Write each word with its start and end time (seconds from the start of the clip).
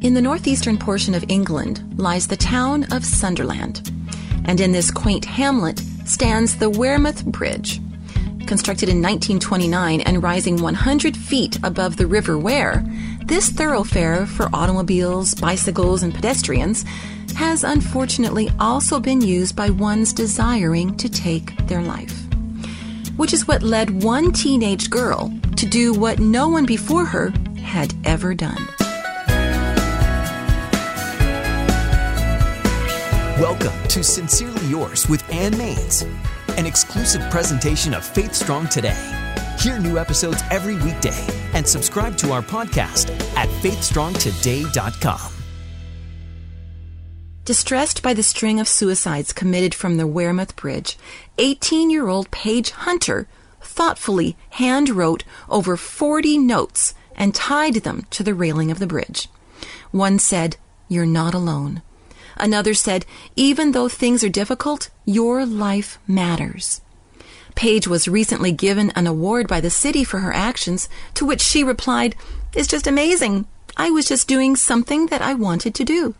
In 0.00 0.14
the 0.14 0.22
northeastern 0.22 0.78
portion 0.78 1.12
of 1.12 1.24
England 1.28 1.82
lies 1.98 2.28
the 2.28 2.36
town 2.36 2.84
of 2.92 3.04
Sunderland, 3.04 3.90
and 4.44 4.60
in 4.60 4.70
this 4.70 4.92
quaint 4.92 5.24
hamlet 5.24 5.82
stands 6.04 6.56
the 6.56 6.70
Wearmouth 6.70 7.24
Bridge. 7.24 7.80
Constructed 8.46 8.88
in 8.88 9.02
1929 9.02 10.00
and 10.02 10.22
rising 10.22 10.62
100 10.62 11.16
feet 11.16 11.58
above 11.64 11.96
the 11.96 12.06
River 12.06 12.38
Wear, 12.38 12.84
this 13.24 13.50
thoroughfare 13.50 14.24
for 14.24 14.48
automobiles, 14.52 15.34
bicycles, 15.34 16.04
and 16.04 16.14
pedestrians 16.14 16.84
has 17.34 17.64
unfortunately 17.64 18.50
also 18.60 19.00
been 19.00 19.20
used 19.20 19.56
by 19.56 19.68
ones 19.68 20.12
desiring 20.12 20.96
to 20.98 21.08
take 21.08 21.56
their 21.66 21.82
life. 21.82 22.16
Which 23.16 23.32
is 23.32 23.48
what 23.48 23.64
led 23.64 24.04
one 24.04 24.30
teenage 24.30 24.90
girl 24.90 25.36
to 25.56 25.66
do 25.66 25.92
what 25.92 26.20
no 26.20 26.48
one 26.48 26.66
before 26.66 27.04
her 27.04 27.32
had 27.60 27.92
ever 28.04 28.32
done. 28.32 28.77
Welcome 33.40 33.86
to 33.90 34.02
Sincerely 34.02 34.66
Yours 34.66 35.08
with 35.08 35.22
Ann 35.32 35.52
Maines, 35.52 36.02
an 36.58 36.66
exclusive 36.66 37.22
presentation 37.30 37.94
of 37.94 38.04
Faith 38.04 38.34
Strong 38.34 38.66
Today. 38.66 38.98
Hear 39.60 39.78
new 39.78 39.96
episodes 39.96 40.42
every 40.50 40.74
weekday 40.74 41.24
and 41.54 41.64
subscribe 41.64 42.16
to 42.16 42.32
our 42.32 42.42
podcast 42.42 43.10
at 43.36 43.48
faithstrongtoday.com. 43.62 45.32
Distressed 47.44 48.02
by 48.02 48.12
the 48.12 48.24
string 48.24 48.58
of 48.58 48.66
suicides 48.66 49.32
committed 49.32 49.72
from 49.72 49.98
the 49.98 50.08
Wearmouth 50.08 50.56
Bridge, 50.56 50.98
18 51.38 51.90
year 51.90 52.08
old 52.08 52.32
Paige 52.32 52.72
Hunter 52.72 53.28
thoughtfully 53.60 54.36
hand 54.50 54.90
wrote 54.90 55.22
over 55.48 55.76
40 55.76 56.38
notes 56.38 56.92
and 57.14 57.32
tied 57.36 57.74
them 57.74 58.04
to 58.10 58.24
the 58.24 58.34
railing 58.34 58.72
of 58.72 58.80
the 58.80 58.88
bridge. 58.88 59.28
One 59.92 60.18
said, 60.18 60.56
You're 60.88 61.06
not 61.06 61.34
alone. 61.34 61.82
Another 62.38 62.74
said, 62.74 63.04
Even 63.36 63.72
though 63.72 63.88
things 63.88 64.22
are 64.22 64.28
difficult, 64.28 64.90
your 65.04 65.44
life 65.44 65.98
matters. 66.06 66.80
Paige 67.54 67.88
was 67.88 68.06
recently 68.06 68.52
given 68.52 68.90
an 68.90 69.06
award 69.06 69.48
by 69.48 69.60
the 69.60 69.70
city 69.70 70.04
for 70.04 70.20
her 70.20 70.32
actions, 70.32 70.88
to 71.14 71.26
which 71.26 71.40
she 71.40 71.64
replied, 71.64 72.14
It's 72.54 72.68
just 72.68 72.86
amazing. 72.86 73.46
I 73.76 73.90
was 73.90 74.06
just 74.06 74.28
doing 74.28 74.54
something 74.54 75.06
that 75.06 75.22
I 75.22 75.34
wanted 75.34 75.74
to 75.74 75.84
do. 75.84 76.14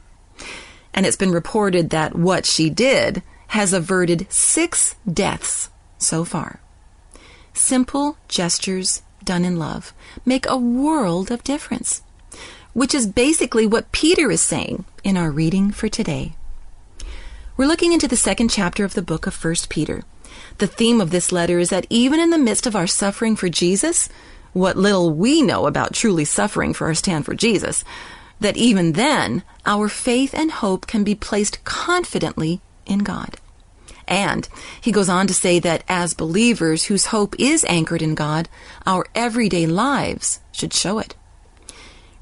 And 0.92 1.06
it's 1.06 1.16
been 1.16 1.30
reported 1.30 1.90
that 1.90 2.16
what 2.16 2.44
she 2.44 2.70
did 2.70 3.22
has 3.48 3.72
averted 3.72 4.26
six 4.30 4.96
deaths 5.10 5.70
so 5.98 6.24
far. 6.24 6.60
Simple 7.54 8.16
gestures 8.28 9.02
done 9.22 9.44
in 9.44 9.58
love 9.58 9.92
make 10.24 10.46
a 10.46 10.56
world 10.56 11.30
of 11.30 11.44
difference 11.44 12.02
which 12.78 12.94
is 12.94 13.08
basically 13.08 13.66
what 13.66 13.90
Peter 13.90 14.30
is 14.30 14.40
saying 14.40 14.84
in 15.02 15.16
our 15.16 15.32
reading 15.32 15.72
for 15.72 15.88
today. 15.88 16.36
We're 17.56 17.66
looking 17.66 17.92
into 17.92 18.06
the 18.06 18.16
second 18.16 18.50
chapter 18.50 18.84
of 18.84 18.94
the 18.94 19.02
book 19.02 19.26
of 19.26 19.44
1 19.44 19.54
Peter. 19.68 20.04
The 20.58 20.68
theme 20.68 21.00
of 21.00 21.10
this 21.10 21.32
letter 21.32 21.58
is 21.58 21.70
that 21.70 21.88
even 21.90 22.20
in 22.20 22.30
the 22.30 22.38
midst 22.38 22.68
of 22.68 22.76
our 22.76 22.86
suffering 22.86 23.34
for 23.34 23.48
Jesus, 23.48 24.08
what 24.52 24.76
little 24.76 25.10
we 25.10 25.42
know 25.42 25.66
about 25.66 25.92
truly 25.92 26.24
suffering 26.24 26.72
for 26.72 26.86
our 26.86 26.94
stand 26.94 27.24
for 27.24 27.34
Jesus, 27.34 27.82
that 28.38 28.56
even 28.56 28.92
then, 28.92 29.42
our 29.66 29.88
faith 29.88 30.32
and 30.32 30.52
hope 30.52 30.86
can 30.86 31.02
be 31.02 31.16
placed 31.16 31.64
confidently 31.64 32.60
in 32.86 33.00
God. 33.00 33.38
And 34.06 34.48
he 34.80 34.92
goes 34.92 35.08
on 35.08 35.26
to 35.26 35.34
say 35.34 35.58
that 35.58 35.82
as 35.88 36.14
believers 36.14 36.84
whose 36.84 37.06
hope 37.06 37.34
is 37.40 37.64
anchored 37.68 38.02
in 38.02 38.14
God, 38.14 38.48
our 38.86 39.04
everyday 39.16 39.66
lives 39.66 40.38
should 40.52 40.72
show 40.72 41.00
it. 41.00 41.16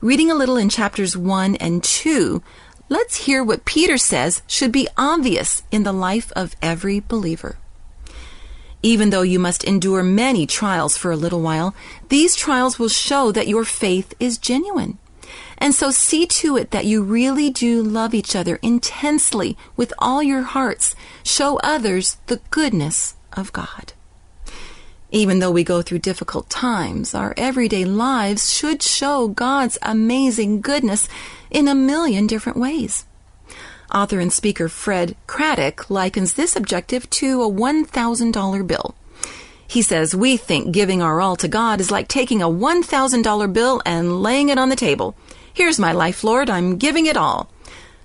Reading 0.07 0.31
a 0.31 0.37
little 0.37 0.57
in 0.57 0.69
chapters 0.69 1.17
1 1.17 1.57
and 1.57 1.83
2, 1.83 2.41
let's 2.89 3.25
hear 3.27 3.43
what 3.43 3.65
Peter 3.65 3.99
says 3.99 4.41
should 4.47 4.71
be 4.71 4.87
obvious 4.97 5.65
in 5.73 5.83
the 5.83 5.93
life 5.93 6.31
of 6.37 6.55
every 6.63 7.01
believer. 7.01 7.57
Even 8.85 9.11
though 9.11 9.23
you 9.23 9.41
must 9.41 9.65
endure 9.65 10.05
many 10.05 10.47
trials 10.47 10.97
for 10.97 11.11
a 11.11 11.17
little 11.17 11.41
while, 11.41 11.75
these 12.09 12.37
trials 12.37 12.79
will 12.79 12.89
show 12.89 13.33
that 13.33 13.49
your 13.49 13.65
faith 13.65 14.15
is 14.21 14.39
genuine. 14.39 14.99
And 15.59 15.75
so 15.75 15.91
see 15.91 16.25
to 16.39 16.57
it 16.57 16.71
that 16.71 16.87
you 16.87 17.03
really 17.03 17.51
do 17.51 17.83
love 17.83 18.15
each 18.15 18.37
other 18.37 18.61
intensely 18.63 19.57
with 19.77 19.93
all 19.99 20.23
your 20.23 20.43
hearts. 20.43 20.95
Show 21.25 21.59
others 21.65 22.19
the 22.29 22.41
goodness 22.51 23.17
of 23.33 23.53
God. 23.53 23.93
Even 25.13 25.39
though 25.39 25.53
we 25.53 25.63
go 25.63 25.83
through 25.83 26.01
difficult 26.01 26.51
times, 26.51 27.15
our 27.15 27.33
everyday 27.37 27.85
lives 27.85 28.53
should 28.53 28.83
show 28.83 29.29
God's 29.29 29.79
amazing 29.83 30.61
goodness 30.61 31.09
in 31.49 31.69
a 31.69 31.75
million 31.77 32.27
different 32.27 32.59
ways. 32.59 33.05
Author 33.95 34.19
and 34.19 34.33
speaker 34.33 34.69
Fred 34.69 35.15
Craddock 35.29 35.89
likens 35.89 36.35
this 36.35 36.57
objective 36.57 37.09
to 37.11 37.43
a 37.43 37.51
$1,000 37.51 38.67
bill. 38.67 38.97
He 39.69 39.81
says, 39.81 40.15
We 40.15 40.37
think 40.37 40.73
giving 40.73 41.01
our 41.01 41.21
all 41.21 41.37
to 41.37 41.47
God 41.47 41.81
is 41.81 41.93
like 41.93 42.09
taking 42.09 42.43
a 42.43 42.49
$1,000 42.49 43.53
bill 43.53 43.83
and 43.87 44.23
laying 44.23 44.49
it 44.49 44.59
on 44.59 44.71
the 44.71 44.77
table. 44.77 45.15
Here's 45.55 45.79
my 45.79 45.93
life, 45.93 46.25
Lord, 46.25 46.51
I'm 46.51 46.79
giving 46.79 47.07
it 47.07 47.17
all. 47.17 47.49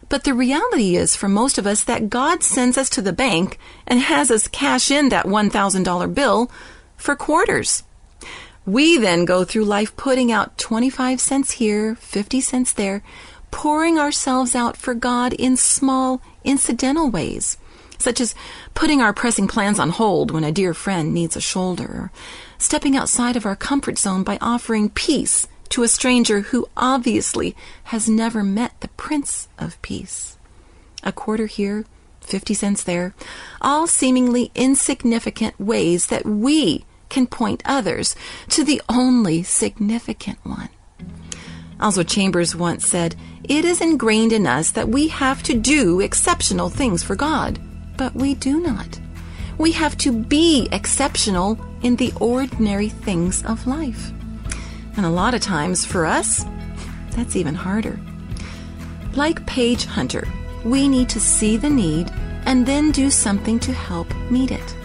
But 0.07 0.23
the 0.23 0.33
reality 0.35 0.97
is 0.97 1.15
for 1.15 1.27
most 1.27 1.57
of 1.57 1.65
us 1.65 1.83
that 1.85 2.09
God 2.09 2.43
sends 2.43 2.77
us 2.77 2.89
to 2.91 3.01
the 3.01 3.13
bank 3.13 3.57
and 3.87 3.99
has 4.01 4.29
us 4.29 4.47
cash 4.47 4.91
in 4.91 5.09
that 5.09 5.25
$1,000 5.25 6.13
bill 6.13 6.51
for 7.01 7.15
quarters. 7.15 7.83
We 8.65 8.97
then 8.97 9.25
go 9.25 9.43
through 9.43 9.65
life 9.65 9.95
putting 9.95 10.31
out 10.31 10.57
25 10.57 11.19
cents 11.19 11.51
here, 11.51 11.95
50 11.95 12.41
cents 12.41 12.71
there, 12.71 13.01
pouring 13.49 13.97
ourselves 13.97 14.55
out 14.55 14.77
for 14.77 14.93
God 14.93 15.33
in 15.33 15.57
small, 15.57 16.21
incidental 16.43 17.09
ways, 17.09 17.57
such 17.97 18.21
as 18.21 18.35
putting 18.75 19.01
our 19.01 19.13
pressing 19.13 19.47
plans 19.47 19.79
on 19.79 19.89
hold 19.89 20.31
when 20.31 20.43
a 20.43 20.51
dear 20.51 20.73
friend 20.75 21.13
needs 21.13 21.35
a 21.35 21.41
shoulder, 21.41 21.85
or 21.85 22.11
stepping 22.59 22.95
outside 22.95 23.35
of 23.35 23.45
our 23.45 23.55
comfort 23.55 23.97
zone 23.97 24.23
by 24.23 24.37
offering 24.39 24.89
peace 24.89 25.47
to 25.69 25.83
a 25.83 25.87
stranger 25.87 26.41
who 26.41 26.67
obviously 26.77 27.55
has 27.85 28.07
never 28.07 28.43
met 28.43 28.79
the 28.81 28.89
Prince 28.89 29.47
of 29.57 29.81
Peace. 29.81 30.37
A 31.03 31.11
quarter 31.11 31.47
here, 31.47 31.85
50 32.21 32.53
cents 32.53 32.83
there, 32.83 33.15
all 33.59 33.87
seemingly 33.87 34.51
insignificant 34.53 35.59
ways 35.59 36.07
that 36.07 36.25
we 36.25 36.85
can 37.11 37.27
point 37.27 37.61
others 37.65 38.15
to 38.49 38.63
the 38.63 38.81
only 38.89 39.43
significant 39.43 40.39
one. 40.43 40.69
Oswald 41.79 42.07
Chambers 42.07 42.55
once 42.55 42.87
said, 42.87 43.15
It 43.43 43.65
is 43.65 43.81
ingrained 43.81 44.33
in 44.33 44.47
us 44.47 44.71
that 44.71 44.89
we 44.89 45.09
have 45.09 45.43
to 45.43 45.53
do 45.53 45.99
exceptional 45.99 46.69
things 46.69 47.03
for 47.03 47.15
God, 47.15 47.59
but 47.97 48.15
we 48.15 48.33
do 48.33 48.59
not. 48.59 48.99
We 49.57 49.73
have 49.73 49.97
to 49.99 50.11
be 50.11 50.67
exceptional 50.71 51.59
in 51.83 51.97
the 51.97 52.13
ordinary 52.19 52.89
things 52.89 53.43
of 53.45 53.67
life. 53.67 54.11
And 54.95 55.05
a 55.05 55.09
lot 55.09 55.33
of 55.33 55.41
times 55.41 55.85
for 55.85 56.05
us, 56.05 56.45
that's 57.11 57.35
even 57.35 57.55
harder. 57.55 57.99
Like 59.13 59.45
Paige 59.45 59.85
Hunter, 59.85 60.27
we 60.63 60.87
need 60.87 61.09
to 61.09 61.19
see 61.19 61.57
the 61.57 61.69
need 61.69 62.11
and 62.45 62.65
then 62.65 62.91
do 62.91 63.09
something 63.09 63.59
to 63.59 63.73
help 63.73 64.13
meet 64.29 64.51
it. 64.51 64.75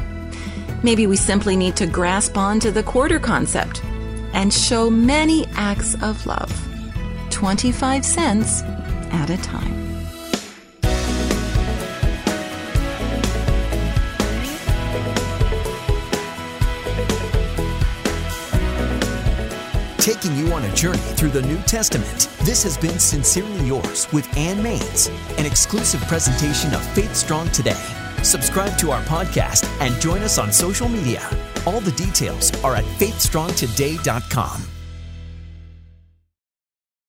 Maybe 0.86 1.08
we 1.08 1.16
simply 1.16 1.56
need 1.56 1.74
to 1.78 1.86
grasp 1.88 2.38
onto 2.38 2.70
the 2.70 2.84
quarter 2.84 3.18
concept 3.18 3.84
and 4.32 4.54
show 4.54 4.88
many 4.88 5.44
acts 5.56 6.00
of 6.00 6.24
love, 6.26 6.52
25 7.30 8.04
cents 8.04 8.62
at 9.10 9.28
a 9.28 9.36
time. 9.38 9.74
Taking 19.98 20.36
you 20.36 20.52
on 20.52 20.62
a 20.62 20.72
journey 20.76 20.98
through 20.98 21.30
the 21.30 21.42
New 21.42 21.58
Testament, 21.62 22.30
this 22.42 22.62
has 22.62 22.78
been 22.78 23.00
Sincerely 23.00 23.66
Yours 23.66 24.06
with 24.12 24.24
Ann 24.36 24.58
Maines, 24.58 25.10
an 25.36 25.46
exclusive 25.46 26.00
presentation 26.02 26.72
of 26.74 26.94
Faith 26.94 27.16
Strong 27.16 27.48
Today. 27.48 28.05
Subscribe 28.22 28.76
to 28.78 28.90
our 28.90 29.02
podcast 29.04 29.64
and 29.80 30.00
join 30.00 30.22
us 30.22 30.38
on 30.38 30.52
social 30.52 30.88
media. 30.88 31.28
All 31.66 31.80
the 31.80 31.92
details 31.92 32.52
are 32.64 32.76
at 32.76 32.84
faithstrongtoday.com. 32.84 34.75